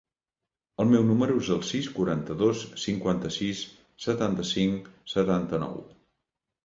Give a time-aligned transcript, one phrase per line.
[0.83, 3.61] El meu número es el sis, quaranta-dos, cinquanta-sis,
[4.07, 5.79] setanta-cinc, setanta-nou.